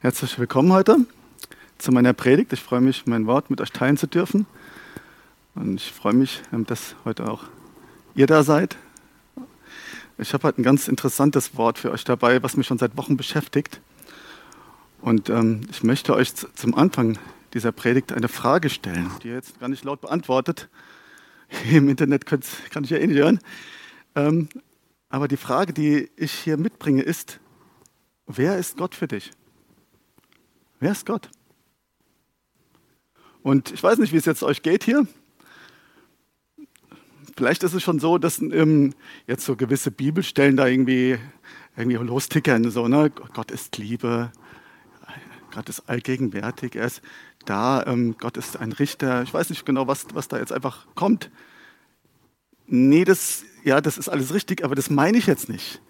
[0.00, 0.96] Herzlich willkommen heute
[1.76, 2.52] zu meiner Predigt.
[2.52, 4.46] Ich freue mich, mein Wort mit euch teilen zu dürfen.
[5.56, 7.42] Und ich freue mich, ähm, dass heute auch
[8.14, 8.76] ihr da seid.
[10.16, 13.16] Ich habe heute ein ganz interessantes Wort für euch dabei, was mich schon seit Wochen
[13.16, 13.80] beschäftigt.
[15.00, 17.18] Und ähm, ich möchte euch zum Anfang
[17.52, 20.68] dieser Predigt eine Frage stellen, die ihr jetzt gar nicht laut beantwortet.
[21.72, 22.40] Im Internet kann
[22.84, 23.40] ich ja eh nicht hören.
[24.14, 24.48] Ähm,
[25.08, 27.40] aber die Frage, die ich hier mitbringe, ist,
[28.28, 29.32] wer ist Gott für dich?
[30.80, 31.30] Wer ist Gott?
[33.42, 35.06] Und ich weiß nicht, wie es jetzt euch geht hier.
[37.36, 38.94] Vielleicht ist es schon so, dass ähm,
[39.26, 41.18] jetzt so gewisse Bibelstellen da irgendwie,
[41.76, 42.68] irgendwie lostickern.
[42.70, 43.10] So, ne?
[43.10, 44.32] Gott ist Liebe,
[45.54, 47.02] Gott ist allgegenwärtig, er ist
[47.44, 49.22] da, ähm, Gott ist ein Richter.
[49.22, 51.30] Ich weiß nicht genau, was, was da jetzt einfach kommt.
[52.66, 55.80] Nee, das, ja, das ist alles richtig, aber das meine ich jetzt nicht.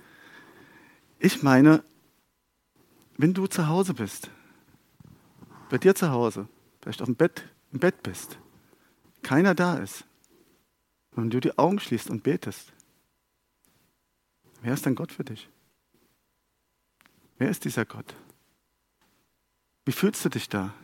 [1.19, 1.83] Ich meine,
[3.17, 4.31] wenn du zu Hause bist,
[5.69, 6.49] bei dir zu Hause,
[6.81, 8.39] vielleicht auf dem Bett, im Bett bist,
[9.23, 10.05] keiner da ist,
[11.13, 12.73] und du die Augen schließt und betest,
[14.63, 15.49] wer ist denn Gott für dich?
[17.39, 18.15] Wer ist dieser Gott?
[19.85, 20.75] Wie fühlst du dich da?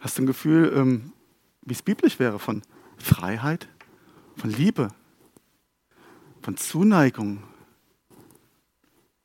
[0.00, 1.12] Hast du ein Gefühl, ähm,
[1.62, 2.62] wie es biblisch wäre, von
[2.98, 3.68] Freiheit,
[4.36, 4.88] von Liebe,
[6.42, 7.42] von Zuneigung,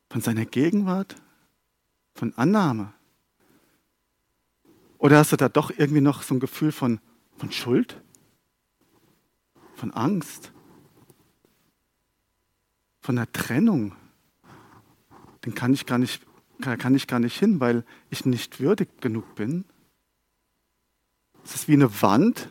[0.08, 1.16] von seiner Gegenwart,
[2.14, 2.92] von Annahme?
[5.00, 7.00] Oder hast du da doch irgendwie noch so ein Gefühl von,
[7.38, 7.98] von Schuld?
[9.74, 10.52] Von Angst?
[13.00, 13.96] Von der Trennung?
[15.46, 16.26] Den kann ich gar nicht,
[16.60, 19.64] kann ich gar nicht hin, weil ich nicht würdig genug bin.
[21.44, 22.50] Ist es wie eine Wand?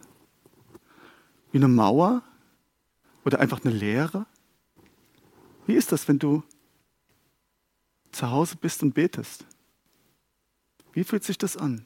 [1.51, 2.23] Wie eine Mauer?
[3.25, 4.25] Oder einfach eine Leere?
[5.67, 6.41] Wie ist das, wenn du
[8.11, 9.45] zu Hause bist und betest?
[10.93, 11.85] Wie fühlt sich das an?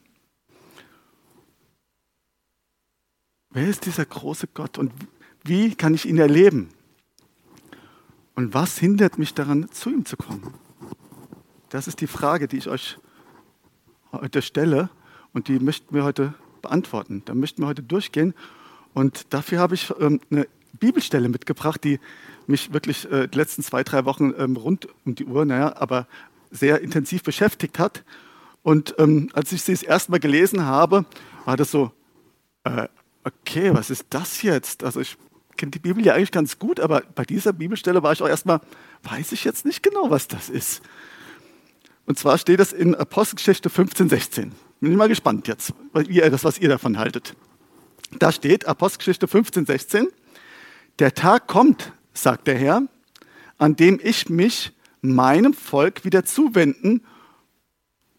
[3.56, 4.91] Wer ist dieser große Gott und
[5.44, 6.69] wie kann ich ihn erleben?
[8.34, 10.56] Und was hindert mich daran, zu ihm zu kommen?
[11.69, 12.97] Das ist die Frage, die ich euch
[14.12, 14.90] heute stelle
[15.34, 16.34] und die möchten wir heute
[16.64, 17.22] beantworten.
[17.25, 18.34] Da möchten wir heute durchgehen.
[18.96, 20.47] Und dafür habe ich ähm, eine
[20.80, 22.00] Bibelstelle mitgebracht, die
[22.47, 26.08] mich wirklich äh, die letzten zwei, drei Wochen ähm, rund um die Uhr, naja, aber
[26.50, 28.03] sehr intensiv beschäftigt hat.
[28.64, 31.06] Und ähm, als ich sie das erste Mal gelesen habe,
[31.46, 31.91] war das so,
[32.64, 32.88] äh,
[33.23, 34.84] okay, was ist das jetzt?
[34.84, 35.17] Also ich
[35.57, 38.61] kenne die Bibel ja eigentlich ganz gut, aber bei dieser Bibelstelle war ich auch erstmal,
[39.03, 40.81] weiß ich jetzt nicht genau, was das ist.
[42.06, 44.51] Und zwar steht es in Apostelgeschichte 15, 16.
[44.81, 47.35] Bin ich mal gespannt jetzt, wie ihr, das, was ihr davon haltet.
[48.19, 50.07] Da steht Apostelgeschichte 15, 16.
[51.00, 52.84] Der Tag kommt, sagt der Herr,
[53.57, 57.05] an dem ich mich meinem Volk wieder zuwenden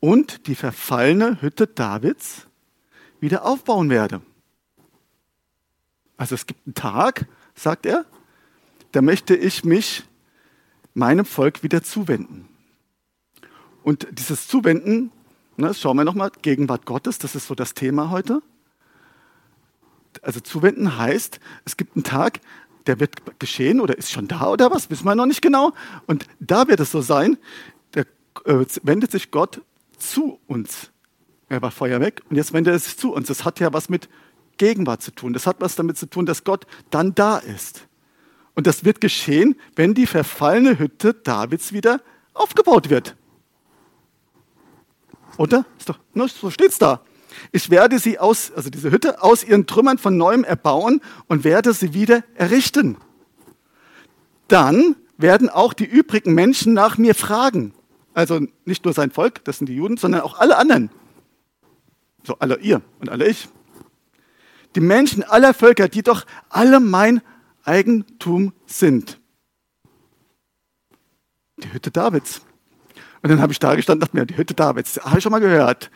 [0.00, 2.46] und die verfallene Hütte Davids
[3.20, 4.22] wieder aufbauen werde.
[6.16, 8.04] Also es gibt einen Tag, sagt er,
[8.92, 10.04] da möchte ich mich
[10.94, 12.48] meinem Volk wieder zuwenden.
[13.82, 15.10] Und dieses Zuwenden,
[15.56, 18.40] ne, schauen wir nochmal, Gegenwart Gottes, das ist so das Thema heute.
[20.22, 22.40] Also zuwenden heißt, es gibt einen Tag,
[22.86, 25.72] der wird geschehen oder ist schon da oder was, wissen wir noch nicht genau.
[26.06, 27.36] Und da wird es so sein,
[27.92, 28.02] da
[28.44, 29.62] äh, wendet sich Gott
[29.98, 30.90] zu uns.
[31.48, 33.28] Er war vorher weg und jetzt wendet er sich zu uns.
[33.28, 34.08] Das hat ja was mit
[34.58, 35.32] Gegenwart zu tun.
[35.32, 37.86] Das hat was damit zu tun, dass Gott dann da ist.
[38.54, 42.00] Und das wird geschehen, wenn die verfallene Hütte Davids wieder
[42.34, 43.16] aufgebaut wird.
[45.36, 45.66] Oder?
[45.78, 47.00] Ist doch, ne, so steht's da.
[47.50, 51.72] Ich werde sie aus, also diese Hütte, aus ihren Trümmern von neuem erbauen und werde
[51.72, 52.96] sie wieder errichten.
[54.46, 57.74] Dann werden auch die übrigen Menschen nach mir fragen.
[58.12, 60.90] Also nicht nur sein Volk, das sind die Juden, sondern auch alle anderen.
[62.22, 63.48] So alle ihr und alle ich
[64.74, 67.20] die Menschen aller Völker, die doch alle mein
[67.64, 69.20] Eigentum sind.
[71.58, 72.42] Die Hütte Davids.
[73.22, 75.32] Und dann habe ich da gestanden und dachte mir, die Hütte Davids, habe ich schon
[75.32, 75.90] mal gehört.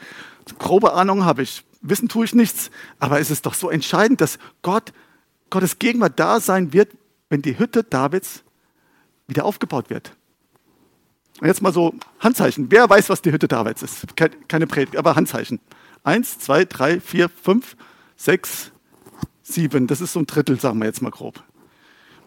[0.58, 1.64] Grobe Ahnung habe ich.
[1.82, 2.70] Wissen tue ich nichts.
[2.98, 4.92] Aber es ist doch so entscheidend, dass Gott,
[5.50, 6.90] Gottes Gegenwart da sein wird,
[7.28, 8.44] wenn die Hütte Davids
[9.26, 10.12] wieder aufgebaut wird.
[11.40, 12.70] Und jetzt mal so Handzeichen.
[12.70, 14.06] Wer weiß, was die Hütte Davids ist?
[14.16, 15.60] Keine Predigt, aber Handzeichen.
[16.02, 17.76] Eins, zwei, drei, vier, fünf,
[18.16, 18.72] sechs,
[19.48, 19.86] sieben.
[19.86, 21.42] Das ist so ein Drittel, sagen wir jetzt mal grob.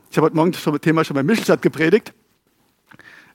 [0.10, 2.14] Ich habe heute Morgen das Thema schon bei Michelstadt gepredigt.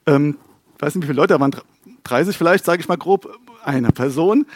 [0.07, 0.37] Ähm,
[0.75, 1.57] ich weiß nicht, wie viele Leute da waren,
[2.05, 4.47] 30 vielleicht, sage ich mal grob, eine Person.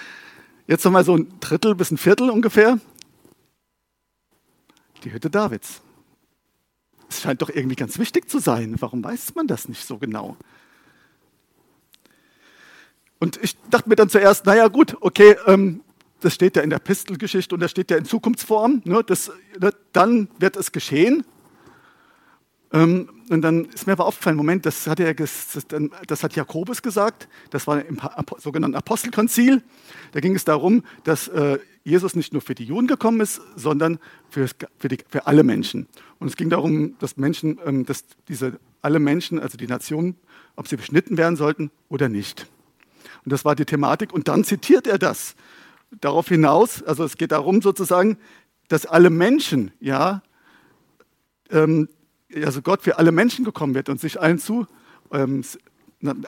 [0.67, 2.79] Jetzt nochmal so ein Drittel bis ein Viertel ungefähr.
[5.03, 5.81] Die Hütte Davids.
[7.09, 8.77] Es scheint doch irgendwie ganz wichtig zu sein.
[8.79, 10.37] Warum weiß man das nicht so genau?
[13.19, 15.83] Und ich dachte mir dann zuerst, naja gut, okay, ähm,
[16.21, 19.73] das steht ja in der Pistelgeschichte und das steht ja in Zukunftsform, ne, das, ne,
[19.93, 21.25] dann wird es geschehen.
[22.73, 25.59] Ähm, und dann ist mir aber aufgefallen, Moment, das hat, das,
[26.07, 28.01] das hat Jakobus gesagt, das war im
[28.39, 29.63] sogenannten Apostelkonzil.
[30.13, 33.99] Da ging es darum, dass äh, Jesus nicht nur für die Juden gekommen ist, sondern
[34.31, 35.87] für, für, die, für alle Menschen.
[36.19, 40.17] Und es ging darum, dass Menschen, ähm, dass diese alle Menschen, also die Nationen,
[40.57, 42.47] ob sie beschnitten werden sollten oder nicht.
[43.25, 44.13] Und das war die Thematik.
[44.13, 45.35] Und dann zitiert er das
[45.91, 48.19] darauf hinaus, also es geht darum sozusagen,
[48.69, 50.23] dass alle Menschen, ja,
[51.51, 51.89] ähm,
[52.45, 54.67] also Gott für alle Menschen gekommen wird und sich allen zu,
[55.13, 55.43] ähm,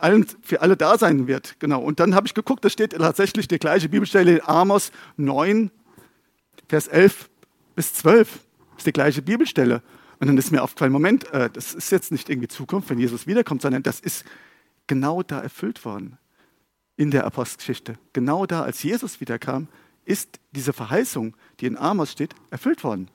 [0.00, 1.56] allen, für alle da sein wird.
[1.60, 1.80] Genau.
[1.80, 5.70] Und dann habe ich geguckt, da steht tatsächlich die gleiche Bibelstelle in Amos 9,
[6.68, 7.30] Vers 11
[7.76, 8.28] bis 12.
[8.32, 9.82] Das ist die gleiche Bibelstelle.
[10.18, 13.26] Und dann ist mir aufgefallen, Moment, äh, das ist jetzt nicht irgendwie Zukunft, wenn Jesus
[13.26, 14.24] wiederkommt, sondern das ist
[14.88, 16.18] genau da erfüllt worden
[17.02, 17.98] in der Apostelgeschichte.
[18.12, 19.66] Genau da, als Jesus wiederkam,
[20.04, 23.10] ist diese Verheißung, die in Amos steht, erfüllt worden.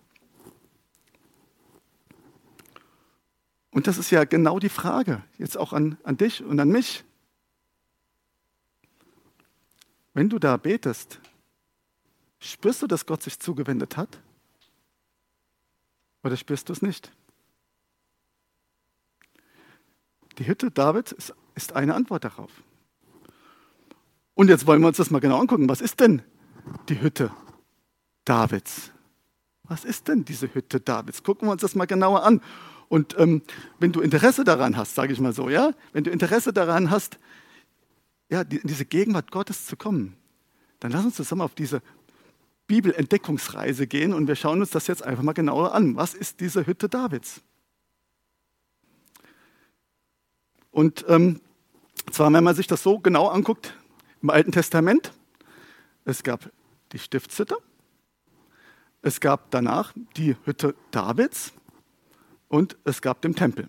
[3.71, 7.05] Und das ist ja genau die Frage, jetzt auch an, an dich und an mich.
[10.13, 11.21] Wenn du da betest,
[12.39, 14.19] spürst du, dass Gott sich zugewendet hat?
[16.23, 17.11] Oder spürst du es nicht?
[20.39, 22.51] Die Hütte Davids ist, ist eine Antwort darauf.
[24.37, 25.67] Und jetzt wollen wir uns das mal genau angucken.
[25.67, 26.21] Was ist denn
[26.89, 27.31] die Hütte
[28.23, 28.91] Davids?
[29.63, 31.23] Was ist denn diese Hütte Davids?
[31.23, 32.39] Gucken wir uns das mal genauer an.
[32.87, 33.41] Und ähm,
[33.79, 37.17] wenn du Interesse daran hast, sage ich mal so, ja, wenn du Interesse daran hast,
[38.29, 40.15] ja, in diese Gegenwart Gottes zu kommen,
[40.81, 41.81] dann lass uns zusammen auf diese
[42.67, 45.95] Bibelentdeckungsreise gehen und wir schauen uns das jetzt einfach mal genauer an.
[45.95, 47.41] Was ist diese Hütte Davids?
[50.69, 51.41] Und ähm,
[52.11, 53.73] zwar, wenn man sich das so genau anguckt,
[54.21, 55.11] im Alten Testament.
[56.05, 56.49] Es gab
[56.91, 57.57] die Stiftshütte,
[59.01, 61.53] es gab danach die Hütte Davids
[62.47, 63.67] und es gab den Tempel.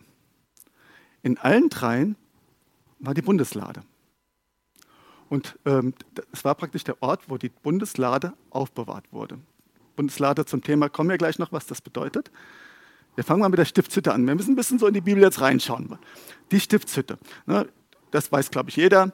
[1.22, 2.16] In allen dreien
[3.00, 3.82] war die Bundeslade.
[5.28, 5.94] Und ähm,
[6.32, 9.38] es war praktisch der Ort, wo die Bundeslade aufbewahrt wurde.
[9.96, 12.30] Bundeslade zum Thema kommen wir gleich noch, was das bedeutet.
[13.14, 14.26] Wir fangen mal mit der Stiftshütte an.
[14.26, 15.98] Wir müssen ein bisschen so in die Bibel jetzt reinschauen.
[16.50, 17.68] Die Stiftshütte, ne,
[18.10, 19.12] das weiß, glaube ich, jeder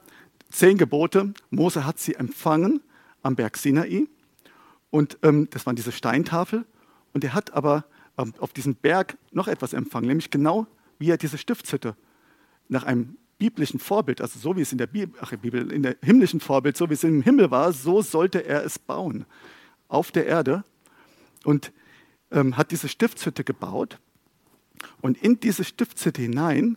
[0.54, 1.34] zehn Gebote.
[1.50, 2.80] Mose hat sie empfangen
[3.22, 4.06] am Berg Sinai.
[4.90, 6.64] Und ähm, das waren diese Steintafel.
[7.12, 7.84] Und er hat aber
[8.16, 10.66] ähm, auf diesem Berg noch etwas empfangen, nämlich genau
[10.98, 11.96] wie er diese Stiftshütte
[12.68, 15.96] nach einem biblischen Vorbild, also so wie es in der Bibel, ach, Bibel, in der
[16.02, 19.26] himmlischen Vorbild, so wie es im Himmel war, so sollte er es bauen
[19.88, 20.64] auf der Erde
[21.44, 21.72] und
[22.30, 23.98] ähm, hat diese Stiftshütte gebaut.
[25.00, 26.76] Und in diese Stiftshütte hinein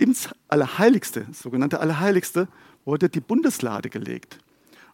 [0.00, 2.48] ins Allerheiligste, sogenannte Allerheiligste,
[2.84, 4.38] wurde die Bundeslade gelegt.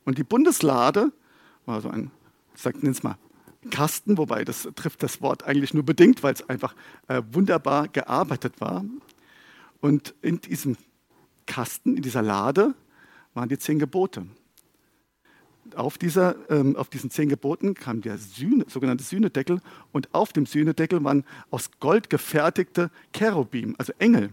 [0.04, 1.12] Und die Bundeslade
[1.64, 2.10] war so ein,
[2.54, 3.16] sage es mal,
[3.70, 6.74] Kasten, wobei das trifft das Wort eigentlich nur bedingt, weil es einfach
[7.08, 8.84] äh, wunderbar gearbeitet war.
[9.80, 10.76] Und in diesem
[11.46, 12.74] Kasten, in dieser Lade,
[13.34, 14.26] waren die zehn Gebote.
[15.74, 19.60] Auf, dieser, ähm, auf diesen zehn Geboten kam der Sühne, sogenannte Sühnedeckel
[19.92, 24.30] und auf dem Sühnedeckel waren aus Gold gefertigte Cherubim, also Engel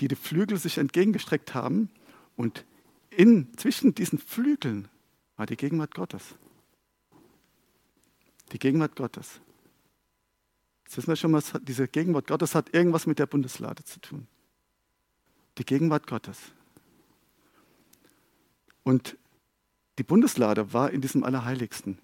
[0.00, 1.90] die die Flügel sich entgegengestreckt haben.
[2.36, 2.64] Und
[3.10, 4.88] in, zwischen diesen Flügeln
[5.36, 6.34] war die Gegenwart Gottes.
[8.52, 9.40] Die Gegenwart Gottes.
[10.84, 14.26] Jetzt wissen wir schon, was diese Gegenwart Gottes hat irgendwas mit der Bundeslade zu tun.
[15.58, 16.38] Die Gegenwart Gottes.
[18.82, 19.16] Und
[19.98, 21.98] die Bundeslade war in diesem Allerheiligsten.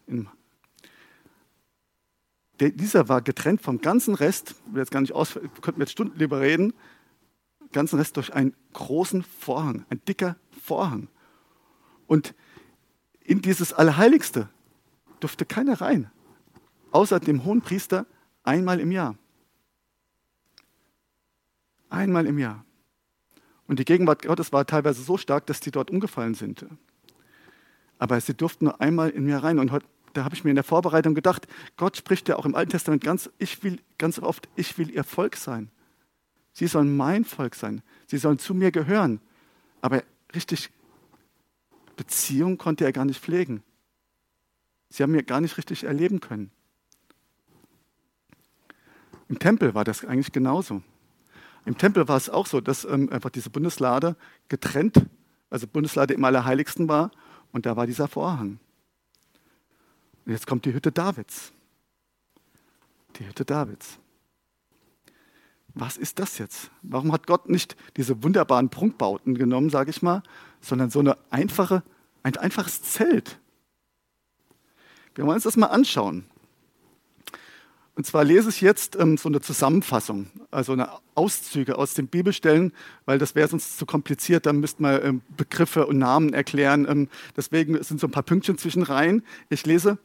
[2.60, 5.92] dieser war getrennt vom ganzen Rest, ich will jetzt gar nicht aus, könnten wir jetzt
[5.92, 6.74] Stunden lieber reden,
[7.76, 11.08] ganzen Rest durch einen großen Vorhang, ein dicker Vorhang.
[12.06, 12.34] Und
[13.22, 14.48] in dieses Allerheiligste
[15.20, 16.10] durfte keiner rein,
[16.90, 18.06] außer dem hohen Priester
[18.44, 19.16] einmal im Jahr.
[21.90, 22.64] Einmal im Jahr.
[23.66, 26.64] Und die Gegenwart Gottes war teilweise so stark, dass die dort umgefallen sind.
[27.98, 29.58] Aber sie durften nur einmal im Jahr rein.
[29.58, 32.54] Und heute, da habe ich mir in der Vorbereitung gedacht, Gott spricht ja auch im
[32.54, 35.70] Alten Testament ganz, ich will ganz oft, ich will ihr Volk sein.
[36.56, 37.82] Sie sollen mein Volk sein.
[38.06, 39.20] Sie sollen zu mir gehören.
[39.82, 40.02] Aber
[40.34, 40.70] richtig
[41.98, 43.62] Beziehung konnte er gar nicht pflegen.
[44.88, 46.50] Sie haben mir gar nicht richtig erleben können.
[49.28, 50.80] Im Tempel war das eigentlich genauso.
[51.66, 54.16] Im Tempel war es auch so, dass ähm, einfach diese Bundeslade
[54.48, 55.04] getrennt,
[55.50, 57.10] also Bundeslade im Allerheiligsten war
[57.52, 58.60] und da war dieser Vorhang.
[60.24, 61.52] Und jetzt kommt die Hütte Davids.
[63.16, 63.98] Die Hütte Davids.
[65.76, 66.70] Was ist das jetzt?
[66.82, 70.22] Warum hat Gott nicht diese wunderbaren Prunkbauten genommen, sage ich mal,
[70.60, 71.82] sondern so eine einfache,
[72.22, 73.38] ein einfaches Zelt?
[75.14, 76.24] Wir wollen uns das mal anschauen.
[77.94, 82.72] Und zwar lese ich jetzt ähm, so eine Zusammenfassung, also eine Auszüge aus den Bibelstellen,
[83.04, 86.86] weil das wäre sonst zu kompliziert, dann müsste man ähm, Begriffe und Namen erklären.
[86.88, 89.22] Ähm, deswegen sind so ein paar Pünktchen zwischen rein.
[89.50, 89.98] Ich lese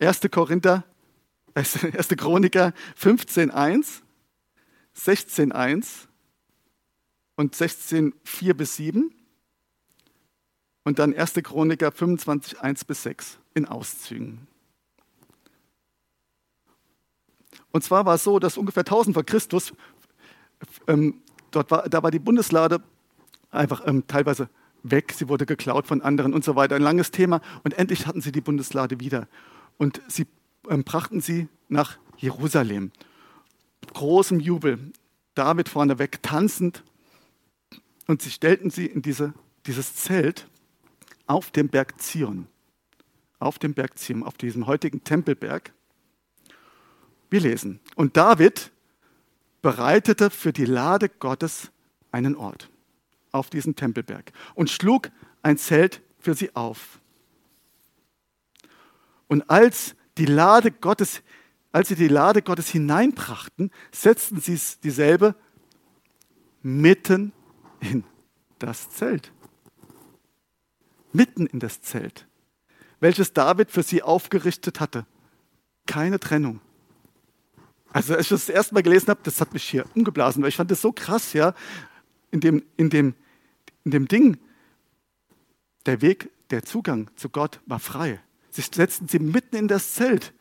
[0.00, 0.20] 1.
[0.30, 0.84] Korinther,
[1.54, 2.08] 1.
[2.16, 4.02] Chroniker 15.1,
[4.96, 6.06] 16.1
[7.36, 9.14] und 16.4 bis 7
[10.84, 11.34] und dann 1.
[11.42, 14.46] Chroniker 25.1 bis 6 in Auszügen.
[17.72, 19.72] Und zwar war es so, dass ungefähr 1000 vor Christus,
[20.86, 22.82] ähm, dort war, da war die Bundeslade
[23.50, 24.48] einfach ähm, teilweise
[24.84, 26.76] weg, sie wurde geklaut von anderen und so weiter.
[26.76, 27.40] Ein langes Thema.
[27.64, 29.26] Und endlich hatten sie die Bundeslade wieder.
[29.78, 30.26] Und sie
[30.68, 32.92] ähm, brachten sie nach Jerusalem.
[33.92, 34.92] Großem Jubel.
[35.34, 36.82] David vorneweg tanzend.
[38.06, 39.34] Und sie stellten sie in diese,
[39.66, 40.46] dieses Zelt
[41.26, 42.46] auf dem Berg Zion.
[43.38, 45.72] Auf dem Berg Zion, auf diesem heutigen Tempelberg.
[47.30, 47.80] Wir lesen.
[47.96, 48.70] Und David
[49.60, 51.70] bereitete für die Lade Gottes
[52.12, 52.70] einen Ort
[53.32, 55.10] auf diesem Tempelberg und schlug
[55.42, 57.00] ein Zelt für sie auf.
[59.26, 61.22] Und als die Lade Gottes,
[61.74, 65.34] als sie die Lade Gottes hineinbrachten, setzten sie dieselbe
[66.62, 67.32] mitten
[67.80, 68.04] in
[68.60, 69.32] das Zelt.
[71.12, 72.28] Mitten in das Zelt,
[73.00, 75.04] welches David für sie aufgerichtet hatte.
[75.86, 76.60] Keine Trennung.
[77.92, 80.56] Also als ich das, erste Mal gelesen habe, das hat mich hier umgeblasen, weil ich
[80.56, 81.54] fand das so krass, ja,
[82.30, 83.14] in dem, in dem,
[83.82, 84.38] in dem Ding,
[85.86, 88.20] der Weg, der Zugang zu Gott war frei.
[88.50, 90.32] Sie setzten sie mitten in das Zelt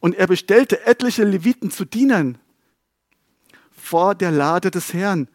[0.00, 2.38] und er bestellte etliche Leviten zu Dienern
[3.70, 5.28] vor der Lade des Herrn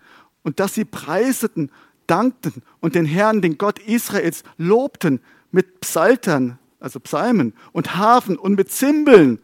[0.43, 1.71] und dass sie preiseten,
[2.07, 8.55] dankten und den Herrn, den Gott Israels, lobten mit Psaltern, also Psalmen und Hafen und
[8.55, 9.39] mit Zimbeln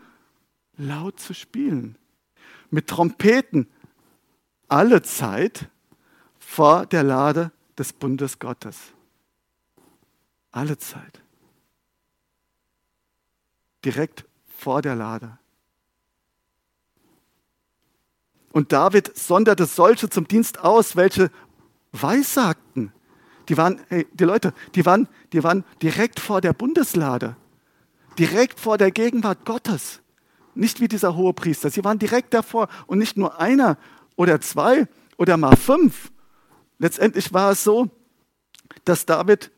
[0.78, 1.98] laut zu spielen.
[2.70, 3.68] Mit Trompeten
[4.68, 5.70] alle Zeit
[6.40, 8.78] vor der Lade des Bundes Gottes.
[10.52, 11.22] Alle Zeit.
[13.86, 14.26] Direkt
[14.58, 15.38] vor der Lade.
[18.52, 21.30] Und David sonderte solche zum Dienst aus, welche
[21.92, 22.92] weissagten.
[23.50, 27.36] Die waren, hey, die Leute, die waren, die waren direkt vor der Bundeslade,
[28.18, 30.02] direkt vor der Gegenwart Gottes.
[30.56, 31.70] Nicht wie dieser hohe Priester.
[31.70, 33.78] Sie waren direkt davor und nicht nur einer
[34.16, 34.88] oder zwei
[35.18, 36.12] oder mal fünf.
[36.80, 37.90] Letztendlich war es so,
[38.86, 39.52] dass David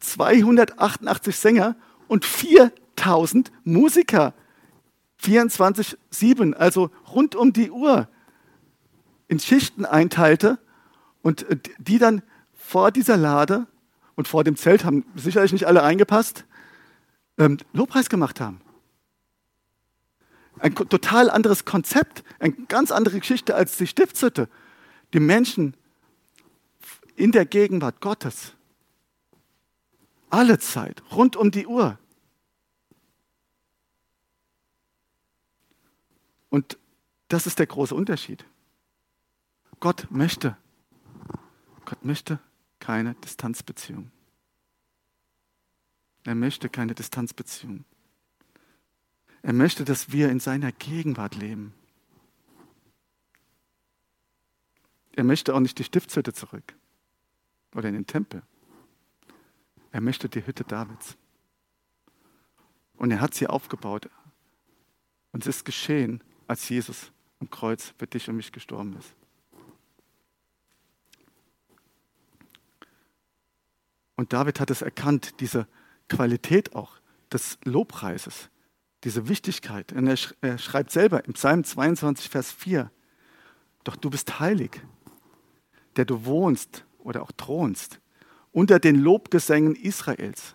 [0.00, 1.76] 288 Sänger
[2.08, 2.24] und
[2.96, 4.34] 4000 Musiker
[5.22, 8.08] 24-7, also rund um die Uhr,
[9.28, 10.58] in Schichten einteilte
[11.22, 11.46] und
[11.78, 12.22] die dann
[12.52, 13.66] vor dieser Lade
[14.14, 16.44] und vor dem Zelt haben sicherlich nicht alle eingepasst,
[17.38, 18.60] ähm, Lobpreis gemacht haben.
[20.58, 24.48] Ein total anderes Konzept, eine ganz andere Geschichte als die Stiftshütte.
[25.14, 25.74] Die Menschen
[27.16, 28.52] in der Gegenwart Gottes.
[30.28, 31.98] Alle Zeit, rund um die Uhr.
[36.52, 36.78] Und
[37.28, 38.44] das ist der große Unterschied.
[39.80, 40.54] Gott möchte,
[41.86, 42.40] Gott möchte
[42.78, 44.10] keine Distanzbeziehung.
[46.24, 47.86] Er möchte keine Distanzbeziehung.
[49.40, 51.72] Er möchte, dass wir in seiner Gegenwart leben.
[55.16, 56.74] Er möchte auch nicht die Stiftshütte zurück
[57.74, 58.42] oder in den Tempel.
[59.90, 61.16] Er möchte die Hütte Davids.
[62.96, 64.10] Und er hat sie aufgebaut.
[65.32, 69.14] Und es ist geschehen, als Jesus am Kreuz für dich und mich gestorben ist.
[74.16, 75.66] Und David hat es erkannt, diese
[76.08, 76.96] Qualität auch
[77.32, 78.50] des Lobpreises,
[79.04, 79.92] diese Wichtigkeit.
[79.92, 82.90] Und er, er schreibt selber im Psalm 22, Vers 4,
[83.84, 84.80] doch du bist heilig,
[85.96, 88.00] der du wohnst oder auch thronst
[88.52, 90.54] unter den Lobgesängen Israels.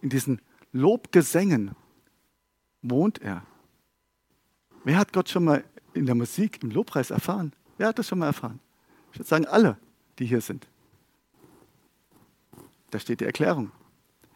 [0.00, 0.40] In diesen
[0.72, 1.76] Lobgesängen
[2.82, 3.42] wohnt er.
[4.84, 7.52] Wer hat Gott schon mal in der Musik, im Lobpreis erfahren?
[7.78, 8.60] Wer hat das schon mal erfahren?
[9.12, 9.78] Ich würde sagen, alle,
[10.18, 10.66] die hier sind.
[12.90, 13.70] Da steht die Erklärung.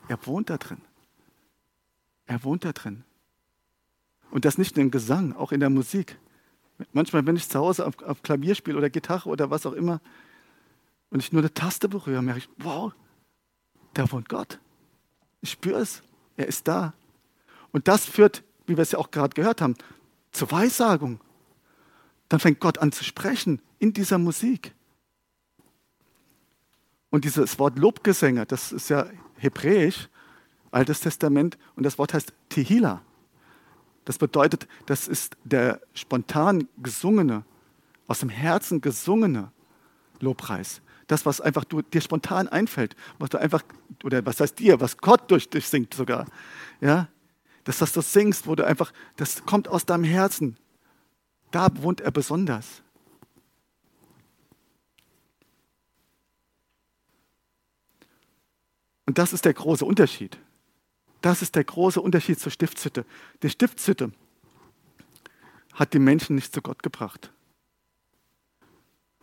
[0.09, 0.81] Er wohnt da drin.
[2.26, 3.05] Er wohnt da drin.
[4.31, 6.19] Und das nicht nur im Gesang, auch in der Musik.
[6.93, 10.00] Manchmal, wenn ich zu Hause auf, auf Klavier spiele oder Gitarre oder was auch immer
[11.11, 12.93] und ich nur eine Taste berühre, merke ich, wow,
[13.95, 14.59] da wohnt Gott.
[15.41, 16.03] Ich spüre es.
[16.37, 16.93] Er ist da.
[17.73, 19.75] Und das führt, wie wir es ja auch gerade gehört haben,
[20.32, 21.20] zur Weissagung.
[22.28, 24.75] dann fängt Gott an zu sprechen in dieser Musik.
[27.11, 29.06] Und dieses Wort Lobgesänge, das ist ja
[29.37, 30.08] hebräisch,
[30.73, 33.00] Altes Testament, und das Wort heißt Tehila.
[34.04, 37.44] Das bedeutet, das ist der spontan gesungene,
[38.06, 39.50] aus dem Herzen gesungene
[40.20, 40.82] Lobpreis.
[41.06, 43.62] Das, was einfach dir spontan einfällt, was du einfach,
[44.04, 46.26] oder was heißt dir, was Gott durch dich singt sogar.
[46.80, 47.08] Ja?
[47.66, 50.56] Das, was du singst, wo du einfach, das kommt aus deinem Herzen.
[51.50, 52.80] Da wohnt er besonders.
[59.04, 60.38] Und das ist der große Unterschied.
[61.23, 63.04] Das ist der große Unterschied zur Stiftshütte.
[63.42, 64.12] Die Stiftshütte
[65.75, 67.32] hat die Menschen nicht zu Gott gebracht.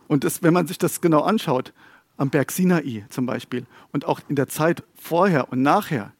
[0.06, 1.72] Und das, wenn man sich das genau anschaut,
[2.18, 6.12] am Berg Sinai zum Beispiel und auch in der Zeit vorher und nachher,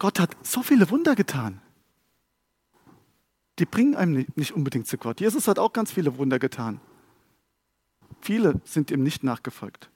[0.00, 1.60] Gott hat so viele Wunder getan.
[3.58, 5.20] Die bringen einem nicht unbedingt zu Gott.
[5.20, 6.80] Jesus hat auch ganz viele Wunder getan.
[8.22, 9.90] Viele sind ihm nicht nachgefolgt.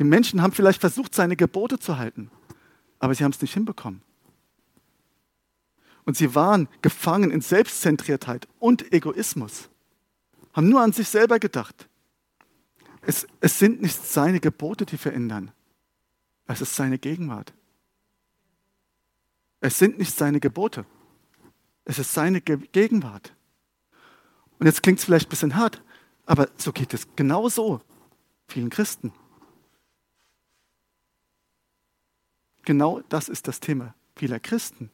[0.00, 2.32] Die Menschen haben vielleicht versucht, seine Gebote zu halten,
[2.98, 4.02] aber sie haben es nicht hinbekommen.
[6.04, 9.70] Und sie waren gefangen in Selbstzentriertheit und Egoismus,
[10.52, 11.88] haben nur an sich selber gedacht.
[13.02, 15.52] Es, es sind nicht seine Gebote, die verändern,
[16.46, 17.54] es ist seine Gegenwart.
[19.60, 20.86] Es sind nicht seine Gebote,
[21.84, 23.34] es ist seine Gegenwart.
[24.58, 25.82] Und jetzt klingt es vielleicht ein bisschen hart,
[26.26, 27.80] aber so geht es genauso
[28.46, 29.12] vielen Christen.
[32.64, 34.90] Genau das ist das Thema vieler Christen.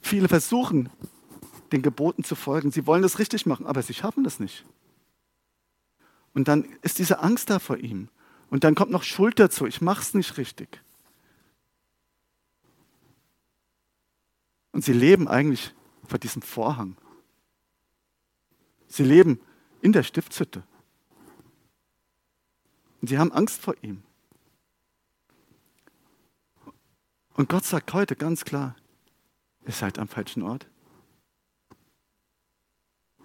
[0.00, 0.88] Viele versuchen,
[1.72, 2.72] den Geboten zu folgen.
[2.72, 4.64] Sie wollen das richtig machen, aber sie schaffen das nicht.
[6.32, 8.08] Und dann ist diese Angst da vor ihm.
[8.50, 9.66] Und dann kommt noch Schuld dazu.
[9.66, 10.80] Ich mache es nicht richtig.
[14.72, 15.74] Und sie leben eigentlich
[16.06, 16.96] vor diesem Vorhang.
[18.86, 19.40] Sie leben
[19.82, 20.62] in der Stiftshütte.
[23.00, 24.02] Und sie haben Angst vor ihm.
[27.34, 28.76] Und Gott sagt heute ganz klar,
[29.64, 30.68] ihr seid am falschen Ort.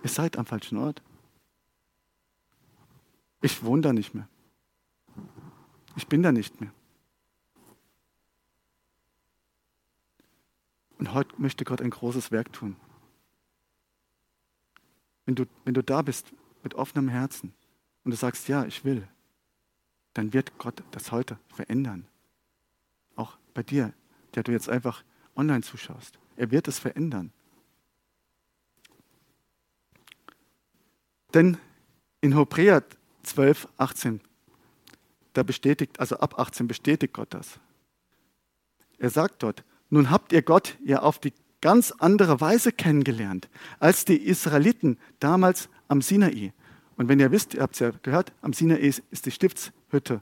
[0.03, 1.01] Ihr seid am falschen Ort.
[3.41, 4.27] Ich wohne da nicht mehr.
[5.95, 6.71] Ich bin da nicht mehr.
[11.05, 12.75] Und heute möchte Gott ein großes Werk tun.
[15.25, 17.53] Wenn du, wenn du da bist mit offenem Herzen
[18.03, 19.07] und du sagst, ja, ich will,
[20.13, 22.07] dann wird Gott das heute verändern.
[23.15, 23.93] Auch bei dir
[24.33, 25.03] der du jetzt einfach
[25.35, 26.17] online zuschaust.
[26.35, 27.31] Er wird es verändern.
[31.35, 31.59] Denn
[32.19, 32.83] in Hebräer
[33.21, 34.21] 12, 18,
[35.33, 37.59] da bestätigt, also ab 18 bestätigt Gott das.
[38.97, 39.63] Er sagt dort,
[39.95, 45.69] nun habt ihr Gott ja auf die ganz andere Weise kennengelernt als die Israeliten damals
[45.87, 46.53] am Sinai.
[46.95, 50.21] Und wenn ihr wisst, ihr habt es ja gehört, am Sinai ist die Stiftshütte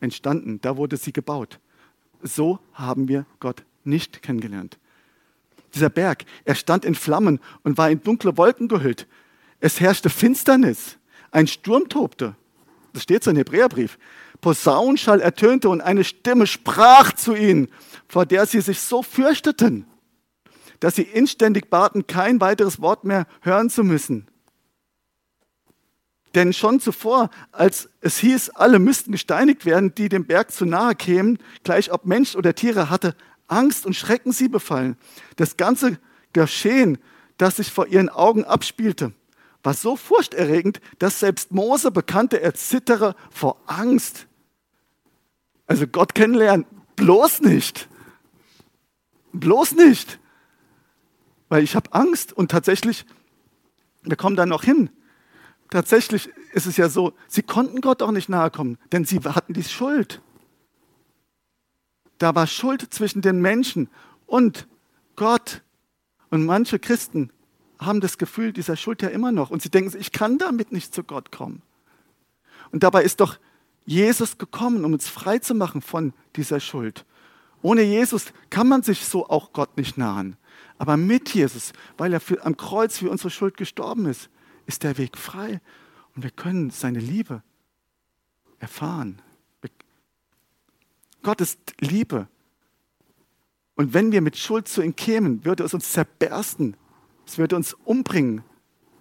[0.00, 1.58] entstanden, da wurde sie gebaut
[2.24, 4.78] so haben wir Gott nicht kennengelernt.
[5.74, 9.06] Dieser Berg, er stand in Flammen und war in dunkle Wolken gehüllt.
[9.60, 10.98] Es herrschte Finsternis.
[11.30, 12.36] Ein Sturm tobte.
[12.94, 13.98] Das steht so im Hebräerbrief.
[14.40, 17.68] Posaunschall ertönte und eine Stimme sprach zu ihnen,
[18.08, 19.86] vor der sie sich so fürchteten,
[20.78, 24.28] dass sie inständig baten, kein weiteres Wort mehr hören zu müssen.
[26.36, 30.94] Denn schon zuvor, als es hieß, alle müssten gesteinigt werden, die dem Berg zu nahe
[30.94, 33.16] kämen, gleich ob Mensch oder Tiere, hatte
[33.48, 34.96] Angst und Schrecken sie befallen.
[35.34, 35.98] Das ganze
[36.32, 36.98] Geschehen,
[37.38, 39.12] das sich vor ihren Augen abspielte,
[39.64, 44.28] war so furchterregend, dass selbst Mose bekannte, er zittere vor Angst.
[45.66, 47.88] Also Gott kennenlernen, bloß nicht.
[49.32, 50.20] Bloß nicht.
[51.48, 53.04] Weil ich habe Angst und tatsächlich,
[54.02, 54.90] wir kommen da noch hin
[55.74, 59.54] tatsächlich ist es ja so, sie konnten Gott auch nicht nahe kommen, denn sie hatten
[59.54, 60.22] die Schuld.
[62.18, 63.88] Da war Schuld zwischen den Menschen
[64.26, 64.68] und
[65.16, 65.62] Gott.
[66.30, 67.30] Und manche Christen
[67.84, 69.50] haben das Gefühl dieser Schuld ja immer noch.
[69.50, 71.62] Und sie denken, ich kann damit nicht zu Gott kommen.
[72.70, 73.38] Und dabei ist doch
[73.84, 77.04] Jesus gekommen, um uns frei zu machen von dieser Schuld.
[77.62, 80.36] Ohne Jesus kann man sich so auch Gott nicht nahen.
[80.78, 84.28] Aber mit Jesus, weil er für, am Kreuz für unsere Schuld gestorben ist,
[84.66, 85.60] ist der Weg frei
[86.14, 87.42] und wir können seine Liebe
[88.58, 89.20] erfahren.
[91.24, 92.28] Gott ist Liebe.
[93.74, 96.76] Und wenn wir mit Schuld zu ihm kämen, würde es uns zerbersten.
[97.26, 98.42] Es würde uns umbringen.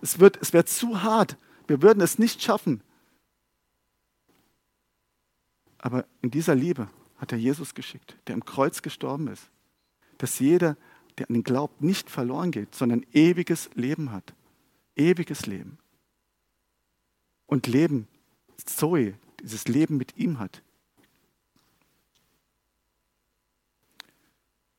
[0.01, 1.37] Es, wird, es wäre zu hart.
[1.67, 2.81] Wir würden es nicht schaffen.
[5.77, 9.49] Aber in dieser Liebe hat er Jesus geschickt, der am Kreuz gestorben ist,
[10.17, 10.77] dass jeder
[11.17, 14.33] der an ihn glaubt, nicht verloren geht, sondern ewiges Leben hat.
[14.95, 15.77] Ewiges Leben.
[17.45, 18.07] Und Leben,
[18.65, 20.61] Zoe, dieses Leben mit ihm hat.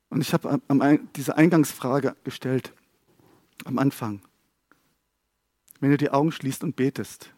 [0.08, 0.60] Und ich habe
[1.16, 2.72] diese Eingangsfrage gestellt
[3.64, 4.22] am Anfang.
[5.80, 7.30] Wenn du die Augen schließt und betest,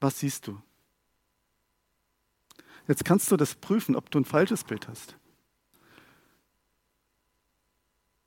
[0.00, 0.60] was siehst du?
[2.86, 5.16] Jetzt kannst du das prüfen, ob du ein falsches Bild hast.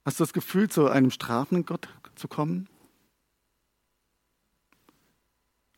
[0.04, 2.68] Hast du das Gefühl, zu einem strafenden Gott zu kommen,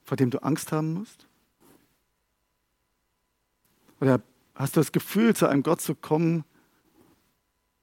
[0.03, 1.27] vor dem du Angst haben musst?
[3.99, 4.21] Oder
[4.55, 6.45] hast du das Gefühl, zu einem Gott zu kommen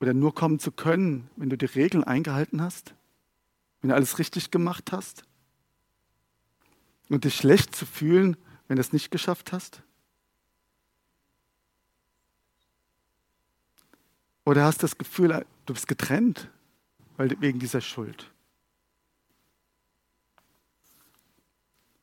[0.01, 2.95] oder nur kommen zu können, wenn du die Regeln eingehalten hast?
[3.81, 5.25] Wenn du alles richtig gemacht hast?
[7.09, 8.37] Und dich schlecht zu fühlen,
[8.69, 9.83] wenn du es nicht geschafft hast?
[14.45, 16.51] Oder hast du das Gefühl, du bist getrennt
[17.17, 18.31] weil, wegen dieser Schuld?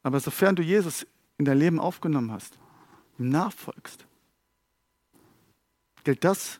[0.03, 1.07] Aber sofern du Jesus
[1.37, 2.59] in dein Leben aufgenommen hast,
[3.17, 4.05] ihm nachfolgst,
[6.03, 6.59] gilt das,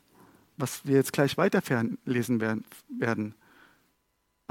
[0.55, 1.61] was wir jetzt gleich weiter
[2.05, 3.35] lesen werden.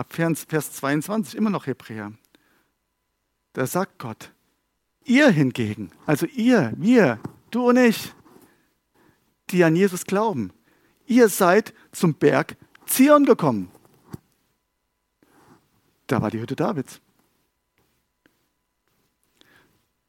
[0.02, 2.12] Ab Vers 22, immer noch Hebräer.
[3.52, 4.32] Da sagt Gott,
[5.04, 7.20] ihr hingegen, also ihr, wir,
[7.52, 8.12] du und ich,
[9.50, 10.52] die an Jesus glauben,
[11.06, 13.70] ihr seid zum Berg Zion gekommen.
[16.08, 17.00] Da war die Hütte Davids.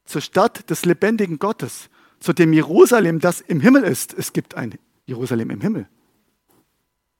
[0.06, 4.15] Zur Stadt des lebendigen Gottes, zu dem Jerusalem, das im Himmel ist.
[4.15, 5.88] Es gibt ein Jerusalem im Himmel.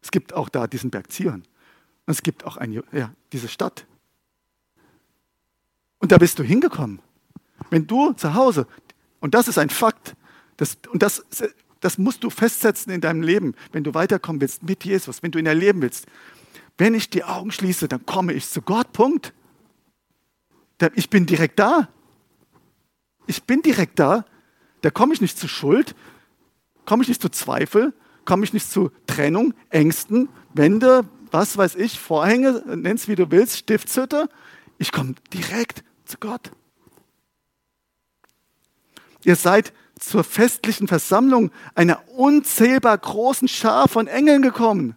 [0.02, 1.44] Es gibt auch da diesen Berg Zion.
[2.06, 3.86] Und es gibt auch ein, ja, diese Stadt.
[6.00, 7.00] Und da bist du hingekommen.
[7.70, 8.68] Wenn du zu Hause,
[9.20, 10.16] und das ist ein Fakt,
[10.58, 11.24] das, und das
[11.84, 15.40] das musst du festsetzen in deinem Leben, wenn du weiterkommen willst mit Jesus, wenn du
[15.40, 16.08] ihn erleben willst.
[16.78, 18.94] Wenn ich die Augen schließe, dann komme ich zu Gott.
[18.94, 19.34] Punkt.
[20.96, 21.90] Ich bin direkt da.
[23.28, 24.24] Ich bin direkt da.
[24.82, 25.94] Da komme ich nicht zu Schuld,
[26.86, 32.00] komme ich nicht zu Zweifel, komme ich nicht zu Trennung, Ängsten, Wände, was weiß ich,
[32.00, 34.30] Vorhänge, nenn's wie du willst, Stiftshütte.
[34.78, 36.52] Ich komme direkt zu Gott.
[39.24, 44.96] Ihr seid zur festlichen Versammlung einer unzählbar großen Schar von Engeln gekommen.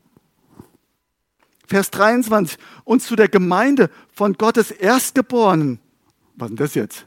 [1.66, 2.58] Vers 23.
[2.84, 5.80] Und zu der Gemeinde von Gottes Erstgeborenen.
[6.34, 7.06] Was ist denn das jetzt?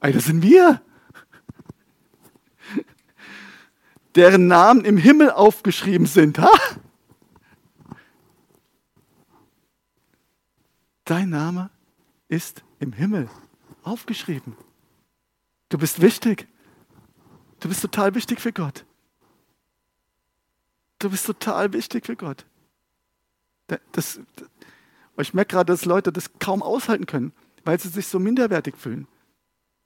[0.00, 0.80] Ey, das sind wir.
[4.14, 6.38] Deren Namen im Himmel aufgeschrieben sind.
[6.38, 6.50] Ha?
[11.04, 11.70] Dein Name
[12.28, 13.28] ist im Himmel
[13.82, 14.56] aufgeschrieben.
[15.68, 16.48] Du bist wichtig.
[17.60, 18.84] Du bist total wichtig für Gott.
[20.98, 22.46] Du bist total wichtig für Gott.
[23.92, 24.20] Das,
[25.18, 27.32] ich merke gerade, dass Leute das kaum aushalten können,
[27.64, 29.06] weil sie sich so minderwertig fühlen.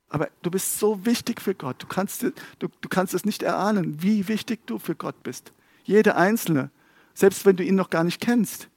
[0.08, 1.82] Aber du bist so wichtig für Gott.
[1.82, 5.52] Du kannst, du, du kannst es nicht erahnen, wie wichtig du für Gott bist.
[5.84, 6.70] Jede Einzelne,
[7.14, 8.68] selbst wenn du ihn noch gar nicht kennst.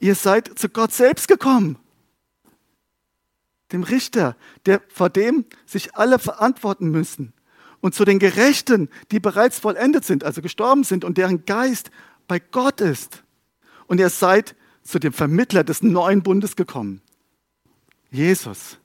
[0.00, 1.78] Ihr seid zu Gott selbst gekommen
[3.72, 4.36] dem Richter,
[4.66, 7.32] der, vor dem sich alle verantworten müssen.
[7.80, 11.90] Und zu den Gerechten, die bereits vollendet sind, also gestorben sind und deren Geist
[12.28, 13.22] bei Gott ist.
[13.86, 17.00] Und ihr seid zu dem Vermittler des neuen Bundes gekommen.
[18.10, 18.78] Jesus.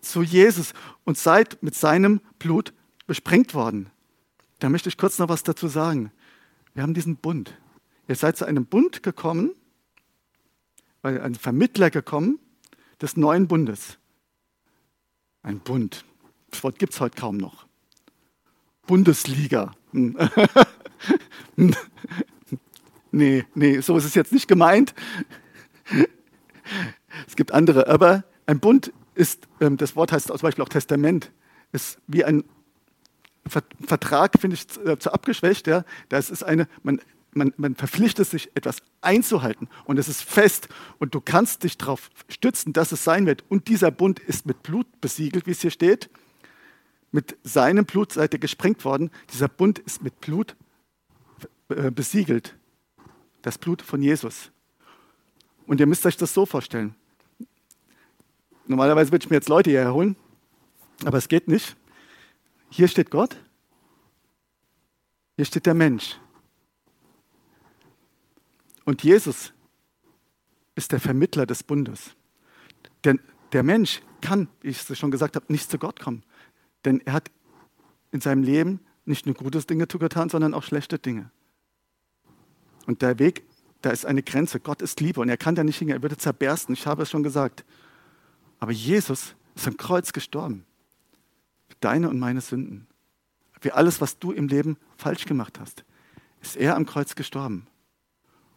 [0.00, 0.74] Zu Jesus
[1.04, 2.72] und seid mit seinem Blut
[3.06, 3.90] besprengt worden.
[4.58, 6.12] Da möchte ich kurz noch was dazu sagen.
[6.74, 7.56] Wir haben diesen Bund.
[8.08, 9.52] Ihr seid zu einem Bund gekommen,
[11.02, 12.38] weil ein Vermittler gekommen,
[13.00, 13.98] des neuen Bundes.
[15.42, 16.04] Ein Bund.
[16.50, 17.66] Das Wort gibt es heute kaum noch.
[18.86, 19.72] Bundesliga.
[23.12, 24.94] nee, nee, so ist es jetzt nicht gemeint.
[27.26, 31.30] Es gibt andere, aber ein Bund ist, ähm, das Wort heißt zum Beispiel auch Testament,
[31.72, 32.44] ist wie ein
[33.46, 35.66] Vertrag, finde ich, äh, zu abgeschwächt.
[35.66, 35.84] Ja.
[36.08, 37.00] Das ist eine, man
[37.32, 42.10] man, man verpflichtet sich, etwas einzuhalten und es ist fest und du kannst dich darauf
[42.28, 43.44] stützen, dass es sein wird.
[43.48, 46.10] Und dieser Bund ist mit Blut besiegelt, wie es hier steht.
[47.10, 49.10] Mit seinem Blut seid ihr gesprengt worden.
[49.32, 50.56] Dieser Bund ist mit Blut
[51.68, 52.56] äh, besiegelt.
[53.42, 54.50] Das Blut von Jesus.
[55.66, 56.94] Und ihr müsst euch das so vorstellen.
[58.66, 60.16] Normalerweise würde ich mir jetzt Leute hierher holen,
[61.04, 61.76] aber es geht nicht.
[62.68, 63.36] Hier steht Gott,
[65.36, 66.18] hier steht der Mensch.
[68.88, 69.52] Und Jesus
[70.74, 72.16] ist der Vermittler des Bundes.
[73.04, 73.20] Denn
[73.52, 76.22] der Mensch kann, wie ich es schon gesagt habe, nicht zu Gott kommen.
[76.86, 77.30] Denn er hat
[78.12, 81.30] in seinem Leben nicht nur gute Dinge getan, sondern auch schlechte Dinge.
[82.86, 83.42] Und der Weg,
[83.82, 84.58] da ist eine Grenze.
[84.58, 86.72] Gott ist Liebe und er kann da nicht hingehen, er würde zerbersten.
[86.72, 87.66] Ich habe es schon gesagt.
[88.58, 90.64] Aber Jesus ist am Kreuz gestorben.
[91.68, 92.86] Für deine und meine Sünden.
[93.60, 95.84] Für alles, was du im Leben falsch gemacht hast,
[96.40, 97.66] ist er am Kreuz gestorben.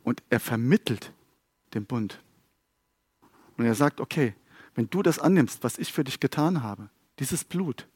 [0.04, 1.14] Und er vermittelt
[1.74, 2.22] den Bund.
[3.58, 4.36] Und er sagt, okay,
[4.76, 7.88] wenn du das annimmst, was ich für dich getan habe, dieses Blut,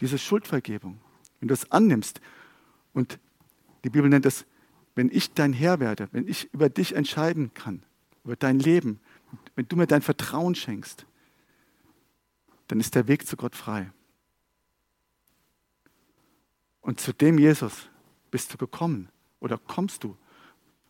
[0.00, 0.98] diese Schuldvergebung,
[1.40, 2.20] wenn du es annimmst
[2.92, 3.18] und
[3.84, 4.46] die Bibel nennt es,
[4.94, 7.84] wenn ich dein Herr werde, wenn ich über dich entscheiden kann,
[8.24, 8.98] über dein Leben,
[9.54, 11.06] wenn du mir dein Vertrauen schenkst,
[12.68, 13.92] dann ist der Weg zu Gott frei.
[16.80, 17.88] Und zu dem Jesus
[18.30, 19.08] bist du gekommen
[19.40, 20.16] oder kommst du,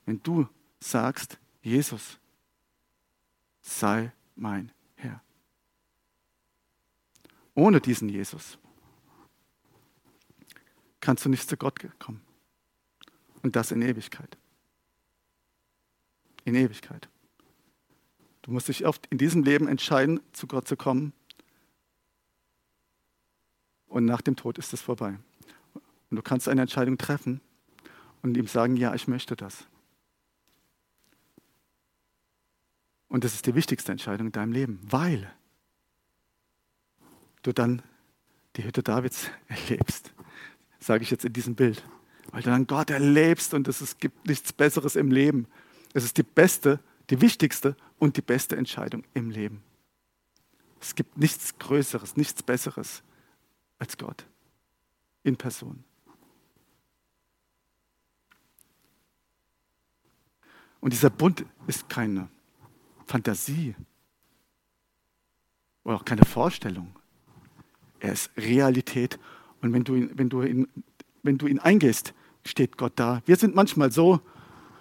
[0.06, 0.48] wenn du
[0.80, 2.18] sagst, Jesus,
[3.60, 5.20] sei mein Herr.
[7.54, 8.58] Ohne diesen Jesus
[11.00, 12.20] kannst du nicht zu Gott kommen.
[13.42, 14.36] Und das in Ewigkeit.
[16.44, 17.08] In Ewigkeit.
[18.42, 21.12] Du musst dich oft in diesem Leben entscheiden, zu Gott zu kommen.
[23.86, 25.18] Und nach dem Tod ist es vorbei.
[26.10, 27.40] Und du kannst eine Entscheidung treffen
[28.22, 29.66] und ihm sagen, ja, ich möchte das.
[33.08, 35.32] Und das ist die wichtigste Entscheidung in deinem Leben, weil
[37.42, 37.82] du dann
[38.56, 40.12] die Hütte Davids erlebst,
[40.80, 41.84] sage ich jetzt in diesem Bild.
[42.32, 45.46] Weil du dann Gott erlebst und es gibt nichts Besseres im Leben.
[45.94, 49.62] Es ist die beste, die wichtigste und die beste Entscheidung im Leben.
[50.80, 53.02] Es gibt nichts Größeres, nichts Besseres
[53.78, 54.26] als Gott
[55.22, 55.84] in Person.
[60.80, 62.28] Und dieser Bund ist keine
[63.06, 63.74] Fantasie
[65.84, 66.94] oder auch keine Vorstellung.
[68.00, 69.18] Er ist Realität.
[69.62, 70.68] Und wenn du ihn, wenn du ihn,
[71.22, 72.12] wenn du ihn eingehst,
[72.44, 73.22] steht Gott da.
[73.24, 74.20] Wir sind manchmal so,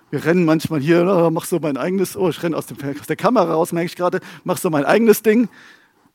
[0.10, 3.16] wir rennen manchmal hier, oh, mach so mein eigenes, oh, ich renne aus, aus der
[3.16, 5.50] Kamera raus, merke ich gerade, mach so mein eigenes Ding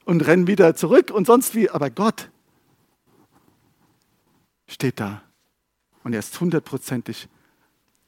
[0.04, 1.70] und renne wieder zurück und sonst wie.
[1.70, 2.30] Aber Gott
[4.66, 5.22] steht da
[6.04, 7.28] und er ist hundertprozentig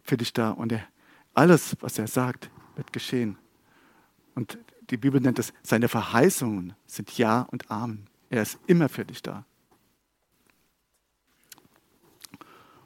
[0.03, 0.85] für dich da und er,
[1.35, 3.39] alles, was er sagt, wird geschehen.
[4.35, 4.59] Und
[4.91, 8.09] die Bibel nennt es, seine Verheißungen sind Ja und Amen.
[8.31, 9.45] Er ist immer für dich da.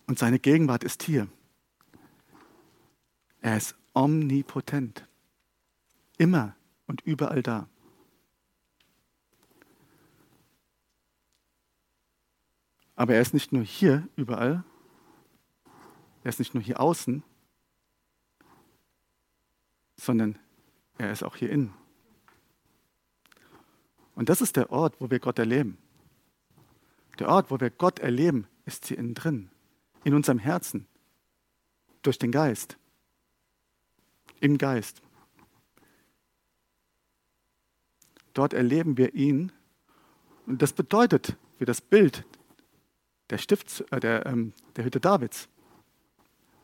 [0.06, 1.28] Und seine Gegenwart ist hier.
[3.40, 5.06] Er ist omnipotent.
[6.18, 6.56] Immer
[6.86, 7.68] und überall da.
[12.94, 14.64] Aber er ist nicht nur hier überall,
[16.24, 17.22] er ist nicht nur hier außen,
[19.96, 20.38] sondern
[20.98, 21.74] er ist auch hier innen.
[24.14, 25.78] Und das ist der Ort, wo wir Gott erleben.
[27.18, 29.50] Der Ort, wo wir Gott erleben, ist hier innen drin,
[30.04, 30.86] in unserem Herzen,
[32.02, 32.78] durch den Geist,
[34.40, 35.02] im Geist.
[38.32, 39.52] Dort erleben wir ihn.
[40.46, 42.24] Und das bedeutet für das Bild
[43.30, 45.48] der, Stift, äh, der, ähm, der Hütte Davids,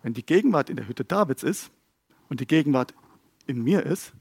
[0.03, 1.71] wenn die Gegenwart in der Hütte Davids ist
[2.29, 2.95] und die Gegenwart
[3.47, 4.13] in mir ist,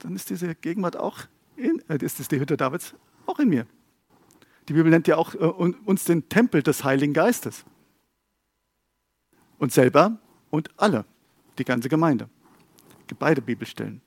[0.00, 1.20] dann ist diese Gegenwart auch
[1.56, 2.94] in, äh, ist es die Hütte Davids
[3.26, 3.66] auch in mir.
[4.68, 7.64] Die Bibel nennt ja auch äh, uns den Tempel des Heiligen Geistes.
[9.58, 10.18] Und selber
[10.50, 11.04] und alle,
[11.58, 12.28] die ganze Gemeinde.
[13.18, 14.02] Beide Bibelstellen.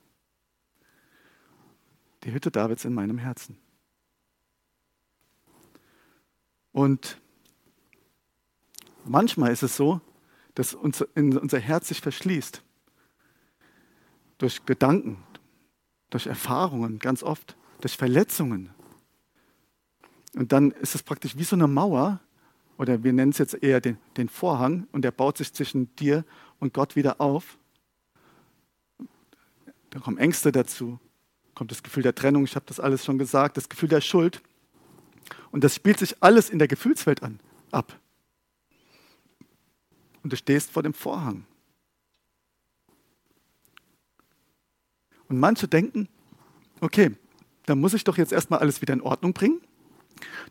[2.23, 3.57] Die Hütte Davids in meinem Herzen.
[6.71, 7.19] Und
[9.03, 9.99] manchmal ist es so,
[10.55, 12.61] dass unser Herz sich verschließt
[14.37, 15.23] durch Gedanken,
[16.11, 18.69] durch Erfahrungen, ganz oft, durch Verletzungen.
[20.35, 22.19] Und dann ist es praktisch wie so eine Mauer,
[22.77, 26.23] oder wir nennen es jetzt eher den, den Vorhang, und der baut sich zwischen dir
[26.59, 27.57] und Gott wieder auf.
[29.89, 30.99] Da kommen Ängste dazu,
[31.55, 34.41] kommt das Gefühl der Trennung, ich habe das alles schon gesagt, das Gefühl der Schuld.
[35.51, 37.39] Und das spielt sich alles in der Gefühlswelt an,
[37.71, 37.97] ab.
[40.23, 41.45] Und du stehst vor dem Vorhang.
[45.31, 46.09] Und manche denken,
[46.81, 47.11] okay,
[47.65, 49.61] dann muss ich doch jetzt erstmal alles wieder in Ordnung bringen.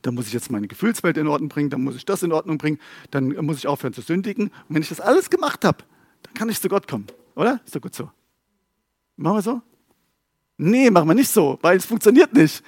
[0.00, 2.56] Dann muss ich jetzt meine Gefühlswelt in Ordnung bringen, dann muss ich das in Ordnung
[2.56, 2.78] bringen,
[3.10, 4.46] dann muss ich aufhören zu sündigen.
[4.46, 5.84] Und wenn ich das alles gemacht habe,
[6.22, 7.06] dann kann ich zu Gott kommen.
[7.36, 7.60] Oder?
[7.62, 8.10] Ist doch gut so.
[9.16, 9.60] Machen wir so?
[10.56, 12.64] Nee, machen wir nicht so, weil es funktioniert nicht.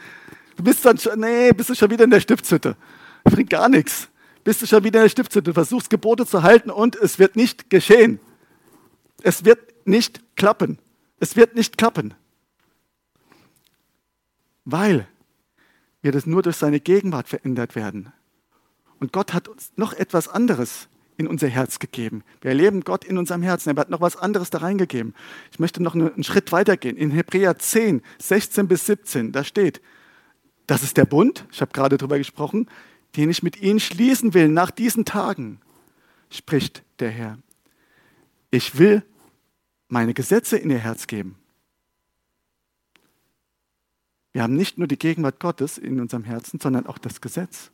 [0.56, 2.76] Du bist dann schon, nee, bist du schon wieder in der Stiftshütte.
[3.24, 4.10] Bringt gar nichts.
[4.44, 7.70] Bist du schon wieder in der Stiftshütte, versuchst Gebote zu halten und es wird nicht
[7.70, 8.20] geschehen.
[9.22, 10.78] Es wird nicht klappen.
[11.22, 12.14] Es wird nicht klappen.
[14.64, 15.06] Weil
[16.00, 18.12] wir das nur durch seine Gegenwart verändert werden.
[18.98, 22.24] Und Gott hat uns noch etwas anderes in unser Herz gegeben.
[22.40, 23.70] Wir erleben Gott in unserem Herzen.
[23.70, 25.14] Er hat noch was anderes da reingegeben.
[25.52, 26.96] Ich möchte noch einen Schritt weitergehen.
[26.96, 29.80] In Hebräer 10, 16 bis 17, da steht,
[30.66, 32.68] das ist der Bund, ich habe gerade darüber gesprochen,
[33.14, 35.60] den ich mit ihnen schließen will nach diesen Tagen,
[36.30, 37.38] spricht der Herr.
[38.50, 39.04] Ich will
[39.92, 41.36] meine Gesetze in ihr Herz geben.
[44.32, 47.70] Wir haben nicht nur die Gegenwart Gottes in unserem Herzen, sondern auch das Gesetz.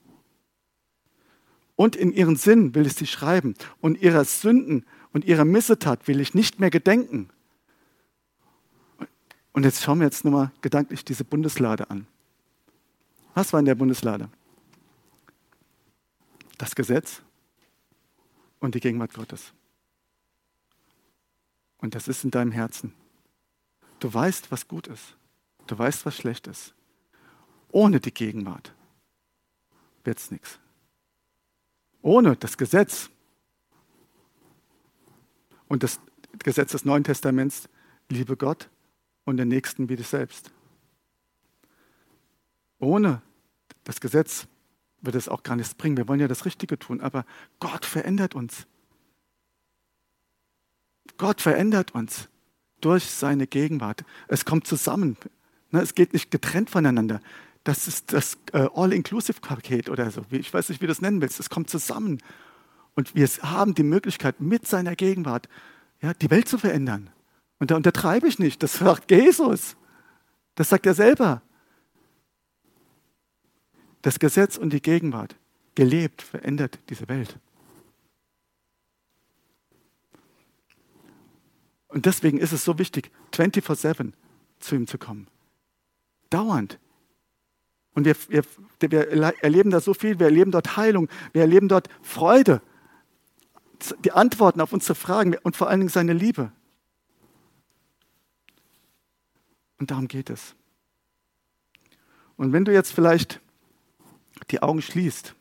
[1.77, 6.19] Und in ihren Sinn will ich sie schreiben und ihrer Sünden und ihrer Missetat will
[6.19, 7.31] ich nicht mehr gedenken.
[9.53, 12.09] Und jetzt schauen wir jetzt nochmal gedanklich diese Bundeslade an.
[13.35, 14.29] Was war in der Bundeslade?
[16.59, 17.23] Das Gesetz
[18.59, 19.53] und die Gegenwart Gottes.
[21.79, 22.93] Und das ist in deinem Herzen.
[24.01, 25.17] Du weißt, was gut ist.
[25.67, 26.75] Du weißt, was schlecht ist.
[27.71, 28.75] Ohne die Gegenwart
[30.05, 30.59] wird es nichts.
[32.03, 33.11] Ohne das Gesetz
[35.67, 36.01] und das
[36.39, 37.69] Gesetz des Neuen Testaments,
[38.09, 38.71] liebe Gott
[39.25, 40.53] und den Nächsten wie dich selbst.
[42.79, 43.21] Ohne
[43.85, 44.47] das Gesetz
[45.01, 45.97] wird es auch gar nichts bringen.
[45.97, 47.25] Wir wollen ja das Richtige tun, aber
[47.61, 48.67] Gott verändert uns.
[51.17, 52.29] Gott verändert uns
[52.81, 54.05] durch seine Gegenwart.
[54.29, 55.17] Es kommt zusammen.
[55.71, 57.21] Ne, es geht nicht getrennt voneinander.
[57.65, 60.23] Das ist das äh, All-Inclusive-Paket oder so.
[60.31, 61.41] Ich weiß nicht, wie du das nennen willst.
[61.41, 62.21] Es kommt zusammen.
[62.95, 65.49] Und wir haben die Möglichkeit, mit seiner Gegenwart
[66.21, 67.11] die Welt zu verändern.
[67.59, 68.63] Und da untertreibe ich nicht.
[68.63, 69.77] Das sagt Jesus.
[70.55, 71.43] Das sagt er selber.
[74.03, 75.37] Das Gesetz und die Gegenwart,
[75.75, 77.39] gelebt, verändert diese Welt.
[81.99, 84.13] Und deswegen ist es so wichtig, 24-7
[84.61, 85.27] zu ihm zu kommen.
[86.31, 86.79] Dauernd.
[87.93, 88.45] Und wir, wir,
[88.79, 89.11] wir
[89.43, 92.63] erleben da so viel, wir erleben dort Heilung, wir erleben dort Freude,
[94.05, 96.53] die Antworten auf unsere Fragen und vor allen Dingen seine Liebe.
[99.81, 100.55] Und darum geht es.
[102.37, 103.41] Und wenn du jetzt vielleicht
[104.53, 105.35] die Augen schließt,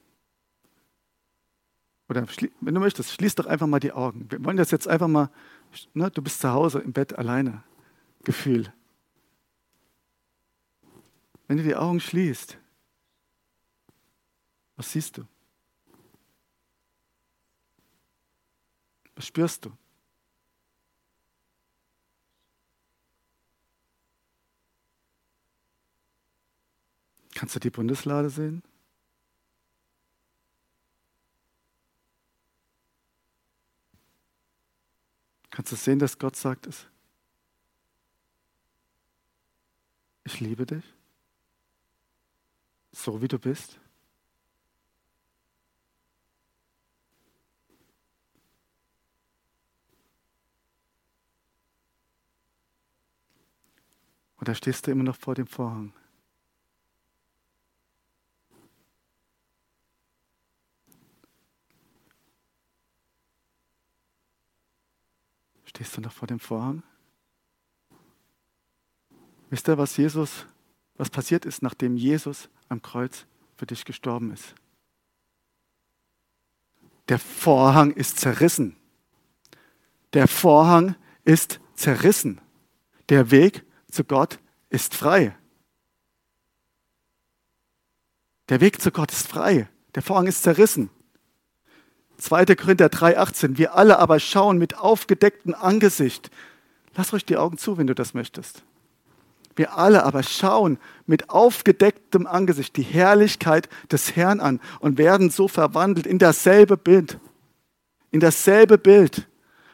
[2.09, 2.25] oder
[2.61, 4.25] wenn du möchtest, schließ doch einfach mal die Augen.
[4.31, 5.29] Wir wollen das jetzt einfach mal
[5.93, 7.63] ne, du bist zu Hause im Bett alleine,
[8.23, 8.73] Gefühl.
[11.47, 12.57] Wenn du die Augen schließt,
[14.75, 15.27] was siehst du?
[19.15, 19.71] Was spürst du?
[27.33, 28.63] Kannst du die Bundeslade sehen?
[35.57, 36.85] Kannst du sehen, dass Gott sagt es?
[40.23, 40.83] Ich liebe dich,
[42.91, 43.79] so wie du bist.
[54.39, 55.91] Oder stehst du immer noch vor dem Vorhang?
[65.77, 66.81] Stehst du noch vor dem Vorhang?
[69.51, 70.47] Wisst ihr, was Jesus,
[70.95, 74.55] was passiert ist, nachdem Jesus am Kreuz für dich gestorben ist?
[77.09, 78.75] Der Vorhang ist zerrissen.
[80.13, 82.41] Der Vorhang ist zerrissen.
[83.09, 84.39] Der Weg zu Gott
[84.71, 85.37] ist frei.
[88.49, 89.69] Der Weg zu Gott ist frei.
[89.93, 90.89] Der Vorhang ist zerrissen.
[92.17, 92.45] 2.
[92.55, 93.57] Korinther 3,18.
[93.57, 96.31] Wir alle aber schauen mit aufgedecktem Angesicht.
[96.95, 98.63] Lass euch die Augen zu, wenn du das möchtest.
[99.55, 100.77] Wir alle aber schauen
[101.07, 107.19] mit aufgedecktem Angesicht die Herrlichkeit des Herrn an und werden so verwandelt in dasselbe Bild.
[108.11, 109.27] In dasselbe Bild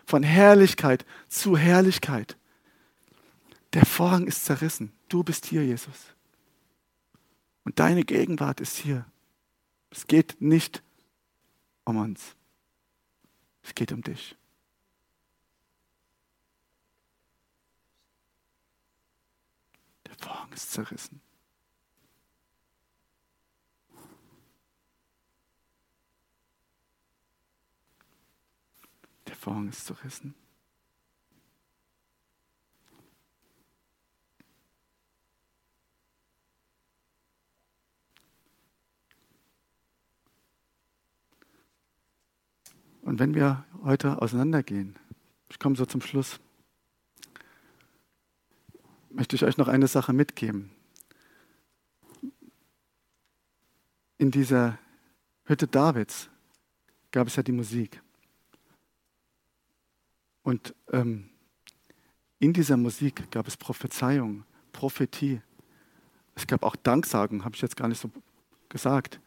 [0.06, 2.38] von Herrlichkeit zu Herrlichkeit.
[3.74, 4.94] Der Vorhang ist zerrissen.
[5.10, 6.14] Du bist hier, Jesus.
[7.66, 9.06] Und deine Gegenwart ist hier.
[9.90, 10.82] Es geht nicht
[11.86, 12.36] um uns.
[13.64, 14.36] Es geht um dich.
[20.06, 21.22] Der Vorhang ist zerrissen.
[29.28, 30.36] Der Vorhang ist zerrissen.
[43.14, 44.98] Und wenn wir heute auseinandergehen,
[45.48, 46.40] ich komme so zum Schluss,
[49.12, 50.72] möchte ich euch noch eine Sache mitgeben.
[54.24, 54.80] in dieser
[55.44, 56.30] Hütte Davids
[57.12, 58.02] gab es ja die Musik.
[60.42, 61.30] Und ähm,
[62.40, 65.40] in dieser Musik gab es Prophezeiung, Prophetie.
[66.34, 68.10] Es gab auch Danksagen, habe ich jetzt gar nicht so
[68.70, 69.20] gesagt.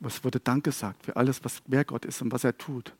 [0.00, 2.96] Es wurde Dank gesagt für alles, was wer Gott ist und was er tut.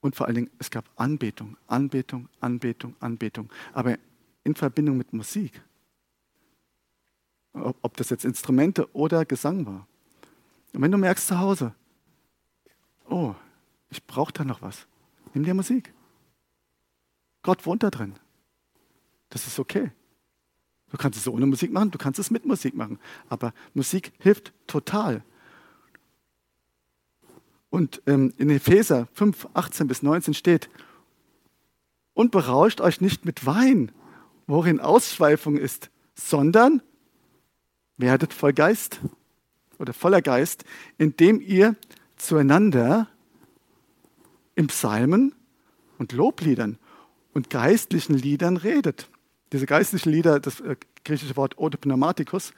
[0.00, 3.50] Und vor allen Dingen, es gab Anbetung, Anbetung, Anbetung, Anbetung.
[3.72, 3.98] Aber
[4.44, 5.62] in Verbindung mit Musik.
[7.52, 9.86] Ob, ob das jetzt Instrumente oder Gesang war.
[10.72, 11.74] Und wenn du merkst zu Hause,
[13.08, 13.34] oh,
[13.90, 14.86] ich brauche da noch was,
[15.34, 15.92] nimm dir Musik.
[17.42, 18.14] Gott wohnt da drin.
[19.28, 19.90] Das ist okay.
[20.90, 22.98] Du kannst es ohne Musik machen, du kannst es mit Musik machen.
[23.28, 25.22] Aber Musik hilft total.
[27.70, 30.68] Und ähm, in Epheser 5, 18 bis 19 steht,
[32.12, 33.92] und berauscht euch nicht mit Wein,
[34.46, 36.82] worin Ausschweifung ist, sondern
[37.96, 39.00] werdet voll Geist
[39.78, 40.64] oder voller Geist,
[40.98, 41.76] indem ihr
[42.16, 43.08] zueinander
[44.54, 45.34] im Psalmen
[45.98, 46.78] und Lobliedern
[47.32, 49.08] und geistlichen Liedern redet.
[49.52, 52.52] Diese geistlichen Lieder, das äh, griechische Wort Odopneumatikus,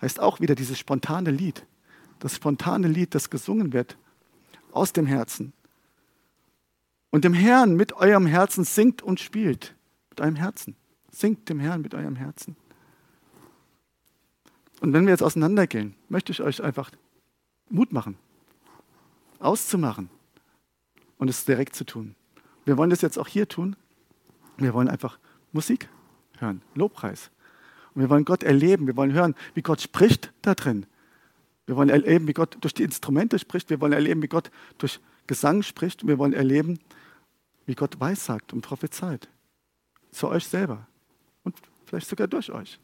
[0.00, 1.64] heißt auch wieder dieses spontane Lied.
[2.18, 3.96] Das spontane Lied, das gesungen wird
[4.74, 5.52] aus dem Herzen.
[7.10, 9.74] Und dem Herrn mit eurem Herzen singt und spielt.
[10.10, 10.76] Mit eurem Herzen.
[11.10, 12.56] Singt dem Herrn mit eurem Herzen.
[14.80, 16.90] Und wenn wir jetzt auseinandergehen, möchte ich euch einfach
[17.70, 18.18] Mut machen,
[19.38, 20.10] auszumachen
[21.16, 22.16] und es direkt zu tun.
[22.64, 23.76] Wir wollen das jetzt auch hier tun.
[24.56, 25.18] Wir wollen einfach
[25.52, 25.88] Musik
[26.38, 27.30] hören, Lobpreis.
[27.94, 28.86] Und wir wollen Gott erleben.
[28.86, 30.86] Wir wollen hören, wie Gott spricht da drin.
[31.66, 33.70] Wir wollen erleben, wie Gott durch die Instrumente spricht.
[33.70, 36.06] Wir wollen erleben, wie Gott durch Gesang spricht.
[36.06, 36.78] Wir wollen erleben,
[37.66, 39.28] wie Gott weissagt und prophezeit.
[40.10, 40.86] Zu euch selber.
[41.42, 41.56] Und
[41.86, 42.78] vielleicht sogar durch euch.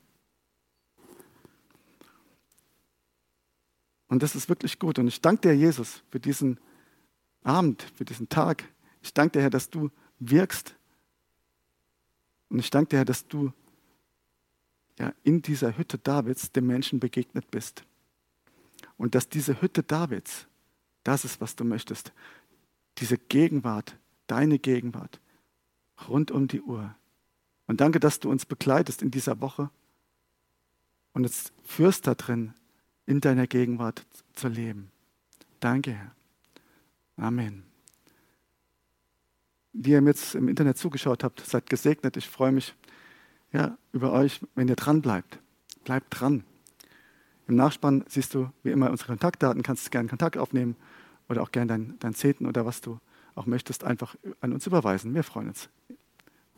[4.09, 4.99] Und das ist wirklich gut.
[4.99, 6.59] Und ich danke dir, Jesus, für diesen
[7.43, 8.64] Abend, für diesen Tag.
[9.03, 10.74] Ich danke dir, Herr, dass du wirkst.
[12.49, 13.53] Und ich danke dir, Herr, dass du
[14.99, 17.85] ja, in dieser Hütte Davids dem Menschen begegnet bist.
[19.01, 20.46] Und dass diese Hütte Davids,
[21.05, 22.12] das ist, was du möchtest.
[22.98, 23.96] Diese Gegenwart,
[24.26, 25.20] deine Gegenwart,
[26.07, 26.94] rund um die Uhr.
[27.66, 29.70] Und danke, dass du uns begleitest in dieser Woche
[31.14, 32.53] und jetzt führst da drin,
[33.07, 34.90] in deiner Gegenwart zu leben.
[35.61, 36.14] Danke, Herr.
[37.16, 37.62] Amen.
[39.72, 42.18] Die ihr mir jetzt im Internet zugeschaut habt, seid gesegnet.
[42.18, 42.74] Ich freue mich
[43.51, 45.38] ja, über euch, wenn ihr dran bleibt.
[45.84, 46.44] Bleibt dran.
[47.51, 50.76] Im Nachspann siehst du wie immer unsere Kontaktdaten, kannst gerne Kontakt aufnehmen
[51.28, 53.01] oder auch gerne dein, dein Zeten oder was du
[53.34, 55.12] auch möchtest, einfach an uns überweisen.
[55.16, 55.68] Wir freuen uns.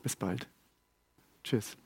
[0.03, 0.47] Bis bald.
[1.45, 1.79] Tschüss.